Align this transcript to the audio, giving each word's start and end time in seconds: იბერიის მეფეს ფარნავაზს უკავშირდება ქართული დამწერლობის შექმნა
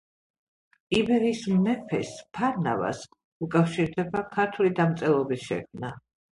იბერიის 0.99 1.43
მეფეს 1.65 2.15
ფარნავაზს 2.39 3.45
უკავშირდება 3.49 4.27
ქართული 4.39 4.75
დამწერლობის 4.83 5.49
შექმნა 5.55 5.97